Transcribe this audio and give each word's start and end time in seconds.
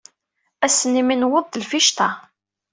Ass-nni 0.65 1.03
mi 1.05 1.15
newweḍ 1.15 1.45
d 1.49 1.55
lficṭa. 1.63 2.09